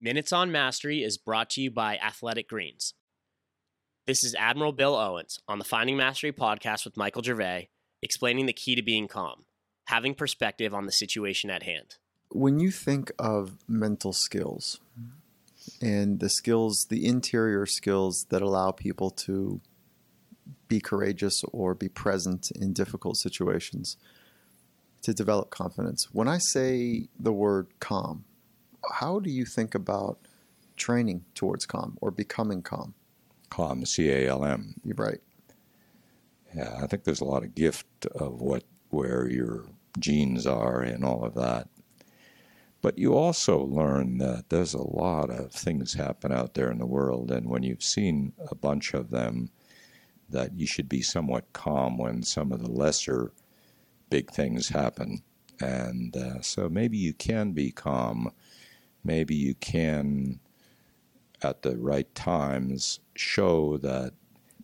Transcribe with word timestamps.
Minutes 0.00 0.32
on 0.32 0.52
Mastery 0.52 1.02
is 1.02 1.18
brought 1.18 1.50
to 1.50 1.60
you 1.60 1.72
by 1.72 1.96
Athletic 1.96 2.48
Greens. 2.48 2.94
This 4.06 4.22
is 4.22 4.32
Admiral 4.36 4.70
Bill 4.70 4.94
Owens 4.94 5.40
on 5.48 5.58
the 5.58 5.64
Finding 5.64 5.96
Mastery 5.96 6.30
podcast 6.30 6.84
with 6.84 6.96
Michael 6.96 7.24
Gervais, 7.24 7.68
explaining 8.00 8.46
the 8.46 8.52
key 8.52 8.76
to 8.76 8.82
being 8.82 9.08
calm, 9.08 9.44
having 9.88 10.14
perspective 10.14 10.72
on 10.72 10.86
the 10.86 10.92
situation 10.92 11.50
at 11.50 11.64
hand. 11.64 11.96
When 12.30 12.60
you 12.60 12.70
think 12.70 13.10
of 13.18 13.58
mental 13.66 14.12
skills 14.12 14.78
and 15.82 16.20
the 16.20 16.28
skills, 16.28 16.86
the 16.88 17.04
interior 17.04 17.66
skills 17.66 18.26
that 18.28 18.40
allow 18.40 18.70
people 18.70 19.10
to 19.10 19.60
be 20.68 20.78
courageous 20.78 21.42
or 21.52 21.74
be 21.74 21.88
present 21.88 22.52
in 22.52 22.72
difficult 22.72 23.16
situations, 23.16 23.96
to 25.02 25.12
develop 25.12 25.50
confidence. 25.50 26.08
When 26.12 26.28
I 26.28 26.38
say 26.38 27.08
the 27.18 27.32
word 27.32 27.66
calm, 27.80 28.26
how 28.92 29.20
do 29.20 29.30
you 29.30 29.44
think 29.44 29.74
about 29.74 30.18
training 30.76 31.24
towards 31.34 31.66
calm 31.66 31.96
or 32.00 32.10
becoming 32.10 32.62
calm? 32.62 32.94
Calm, 33.50 33.84
C 33.84 34.10
A 34.10 34.28
L 34.28 34.44
M. 34.44 34.74
You're 34.84 34.96
right. 34.96 35.20
Yeah, 36.54 36.78
I 36.82 36.86
think 36.86 37.04
there's 37.04 37.20
a 37.20 37.26
lot 37.26 37.44
of 37.44 37.54
gift 37.54 38.06
of 38.14 38.40
what 38.40 38.64
where 38.90 39.28
your 39.28 39.66
genes 39.98 40.46
are 40.46 40.80
and 40.80 41.04
all 41.04 41.24
of 41.24 41.34
that. 41.34 41.68
But 42.80 42.96
you 42.96 43.14
also 43.14 43.64
learn 43.64 44.18
that 44.18 44.50
there's 44.50 44.74
a 44.74 44.82
lot 44.82 45.30
of 45.30 45.52
things 45.52 45.94
happen 45.94 46.32
out 46.32 46.54
there 46.54 46.70
in 46.70 46.78
the 46.78 46.86
world, 46.86 47.30
and 47.30 47.48
when 47.48 47.62
you've 47.64 47.82
seen 47.82 48.32
a 48.50 48.54
bunch 48.54 48.94
of 48.94 49.10
them, 49.10 49.50
that 50.30 50.54
you 50.54 50.66
should 50.66 50.88
be 50.88 51.02
somewhat 51.02 51.52
calm 51.52 51.98
when 51.98 52.22
some 52.22 52.52
of 52.52 52.60
the 52.60 52.70
lesser 52.70 53.32
big 54.10 54.30
things 54.30 54.68
happen. 54.68 55.22
And 55.60 56.16
uh, 56.16 56.40
so 56.40 56.68
maybe 56.68 56.96
you 56.96 57.14
can 57.14 57.52
be 57.52 57.72
calm 57.72 58.30
maybe 59.04 59.34
you 59.34 59.54
can, 59.54 60.40
at 61.42 61.62
the 61.62 61.76
right 61.76 62.12
times, 62.14 63.00
show 63.14 63.76
that 63.78 64.12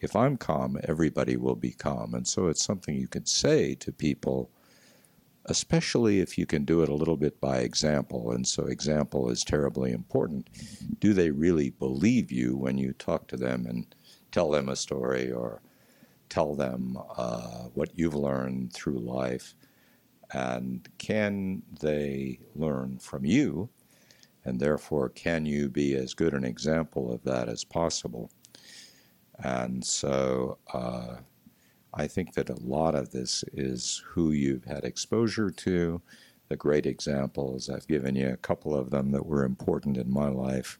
if 0.00 0.14
I'm 0.14 0.36
calm, 0.36 0.78
everybody 0.84 1.36
will 1.36 1.56
be 1.56 1.72
calm. 1.72 2.14
And 2.14 2.26
so 2.26 2.46
it's 2.46 2.64
something 2.64 2.94
you 2.94 3.08
can 3.08 3.26
say 3.26 3.74
to 3.76 3.92
people, 3.92 4.50
especially 5.46 6.20
if 6.20 6.38
you 6.38 6.46
can 6.46 6.64
do 6.64 6.82
it 6.82 6.88
a 6.88 6.94
little 6.94 7.16
bit 7.16 7.40
by 7.40 7.58
example. 7.58 8.30
And 8.30 8.46
so, 8.46 8.64
example 8.66 9.30
is 9.30 9.42
terribly 9.42 9.92
important. 9.92 10.48
Do 11.00 11.12
they 11.12 11.30
really 11.30 11.70
believe 11.70 12.30
you 12.30 12.56
when 12.56 12.78
you 12.78 12.92
talk 12.92 13.26
to 13.28 13.36
them 13.36 13.66
and 13.66 13.86
tell 14.30 14.50
them 14.50 14.68
a 14.68 14.76
story 14.76 15.32
or 15.32 15.62
tell 16.28 16.54
them 16.54 16.98
uh, 17.16 17.64
what 17.74 17.90
you've 17.94 18.14
learned 18.14 18.72
through 18.72 18.98
life? 18.98 19.54
And 20.32 20.86
can 20.98 21.62
they 21.80 22.38
learn 22.54 22.98
from 22.98 23.24
you? 23.24 23.70
And 24.48 24.58
therefore, 24.58 25.08
can 25.10 25.46
you 25.46 25.68
be 25.68 25.94
as 25.94 26.14
good 26.14 26.34
an 26.34 26.44
example 26.44 27.12
of 27.12 27.22
that 27.24 27.48
as 27.48 27.64
possible? 27.64 28.30
And 29.44 29.84
so, 29.84 30.58
uh, 30.72 31.16
I 31.94 32.06
think 32.06 32.34
that 32.34 32.50
a 32.50 32.60
lot 32.60 32.94
of 32.94 33.10
this 33.10 33.44
is 33.52 34.02
who 34.06 34.32
you've 34.32 34.64
had 34.64 34.84
exposure 34.84 35.50
to, 35.50 36.00
the 36.48 36.56
great 36.56 36.86
examples. 36.86 37.68
I've 37.68 37.86
given 37.88 38.14
you 38.14 38.30
a 38.30 38.36
couple 38.36 38.74
of 38.74 38.90
them 38.90 39.10
that 39.12 39.26
were 39.26 39.44
important 39.44 39.96
in 39.96 40.10
my 40.10 40.28
life, 40.28 40.78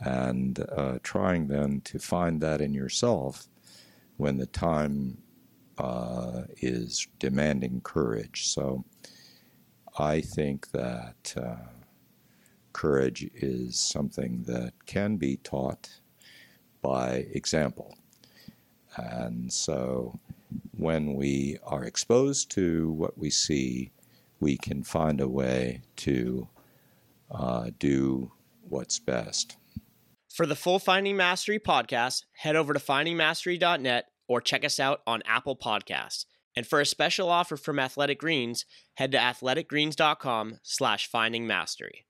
and 0.00 0.58
uh, 0.76 0.98
trying 1.02 1.48
then 1.48 1.80
to 1.82 1.98
find 1.98 2.40
that 2.40 2.60
in 2.60 2.74
yourself 2.74 3.46
when 4.16 4.38
the 4.38 4.46
time 4.46 5.18
uh, 5.78 6.42
is 6.60 7.06
demanding 7.18 7.80
courage. 7.82 8.46
So 8.48 8.84
I 9.98 10.20
think 10.20 10.70
that 10.72 11.34
uh, 11.36 11.56
courage 12.76 13.30
is 13.34 13.78
something 13.78 14.44
that 14.46 14.74
can 14.84 15.16
be 15.16 15.38
taught 15.38 15.88
by 16.82 17.26
example. 17.32 17.96
And 18.96 19.50
so 19.50 20.20
when 20.76 21.14
we 21.14 21.56
are 21.64 21.84
exposed 21.84 22.50
to 22.50 22.90
what 22.90 23.16
we 23.16 23.30
see, 23.30 23.92
we 24.40 24.58
can 24.58 24.82
find 24.82 25.22
a 25.22 25.28
way 25.28 25.80
to 25.96 26.48
uh, 27.30 27.70
do 27.78 28.30
what's 28.68 28.98
best. 28.98 29.56
For 30.28 30.44
the 30.44 30.54
full 30.54 30.78
Finding 30.78 31.16
Mastery 31.16 31.58
podcast, 31.58 32.24
head 32.34 32.56
over 32.56 32.74
to 32.74 32.78
findingmastery.net 32.78 34.04
or 34.28 34.42
check 34.42 34.66
us 34.66 34.78
out 34.78 35.00
on 35.06 35.22
Apple 35.24 35.56
Podcasts. 35.56 36.26
And 36.54 36.66
for 36.66 36.80
a 36.80 36.86
special 36.86 37.30
offer 37.30 37.56
from 37.56 37.78
Athletic 37.78 38.18
Greens, 38.18 38.66
head 38.94 39.12
to 39.12 39.18
athleticgreens.com 39.18 40.58
slash 40.62 41.10
findingmastery. 41.10 42.05